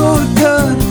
so. 0.00 0.20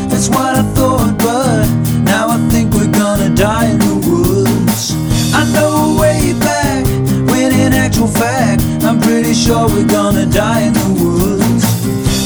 That's 0.10 0.30
what 0.30 0.56
I 0.56 0.64
thought, 0.78 1.18
but 1.18 1.66
now 2.04 2.30
I 2.30 2.38
think 2.52 2.74
we're 2.74 2.92
gonna 2.92 3.34
die 3.34 3.68
in 3.72 3.80
the 3.80 3.96
woods. 4.10 4.94
I 5.34 5.44
know 5.54 5.98
way 6.00 6.34
back 6.40 6.86
when, 7.30 7.52
in 7.54 7.74
actual 7.74 8.08
fact, 8.08 8.62
I'm 8.84 9.00
pretty 9.00 9.34
sure 9.34 9.68
we're 9.68 9.88
gonna 9.88 10.26
die 10.26 10.62
in 10.68 10.74
the 10.74 10.90
woods. 11.02 11.66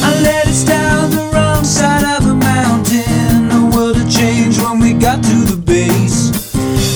I 0.02 0.10
let 0.24 0.48
us 0.48 0.64
down 0.64 1.12
the 1.12 1.26
wrong 1.34 1.64
side 1.64 2.04
of 2.16 2.28
a 2.34 2.36
mountain. 2.36 3.50
The 3.56 3.64
world 3.76 3.98
had 3.98 4.10
changed 4.10 4.60
when 4.62 4.80
we 4.80 4.94
got 4.94 5.24
to 5.24 5.38
the 5.52 5.60
base. 5.74 6.32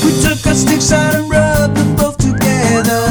We 0.04 0.12
took 0.24 0.40
our 0.48 0.56
sticks 0.56 0.92
out 0.92 1.14
and 1.16 1.30
rubbed 1.30 1.78
them 1.78 1.96
both 1.96 2.18
together. 2.18 3.04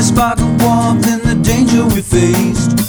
A 0.00 0.02
spark 0.02 0.38
of 0.38 0.52
warmth 0.62 1.06
in 1.14 1.20
the 1.28 1.36
danger 1.42 1.84
we 1.84 2.00
faced. 2.02 2.81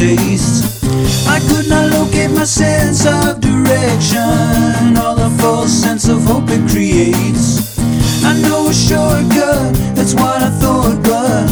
Tastes. 0.00 0.82
I 1.28 1.40
could 1.40 1.68
not 1.68 1.92
locate 1.92 2.30
my 2.30 2.44
sense 2.44 3.04
of 3.04 3.38
direction, 3.40 4.96
or 4.96 5.14
the 5.14 5.30
false 5.38 5.70
sense 5.70 6.08
of 6.08 6.24
hope 6.24 6.48
it 6.48 6.62
creates. 6.72 7.76
I 8.24 8.32
know 8.40 8.68
a 8.68 8.72
shortcut, 8.72 9.74
that's 9.94 10.14
what 10.14 10.40
I 10.48 10.50
thought, 10.60 10.96
but 11.04 11.46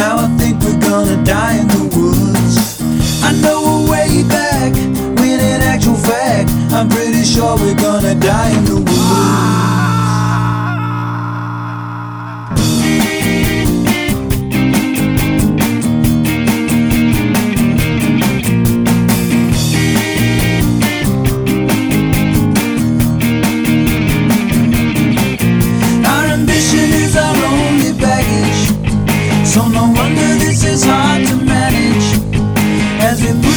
now 0.00 0.18
I 0.26 0.28
think 0.36 0.60
we're 0.62 0.80
gonna 0.80 1.16
die 1.24 1.56
in 1.62 1.68
the 1.68 1.84
woods. 1.96 2.56
I 3.22 3.32
know 3.40 3.60
a 3.76 3.90
way 3.90 4.22
back, 4.28 4.74
when 5.18 5.40
in 5.40 5.62
actual 5.62 5.96
fact, 5.96 6.50
I'm 6.76 6.90
pretty 6.90 7.24
sure 7.24 7.56
we're 7.56 7.80
gonna 7.88 8.14
die 8.14 8.50
in 8.58 8.64
the 8.66 8.80
woods. 8.84 9.63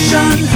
As 0.10 0.47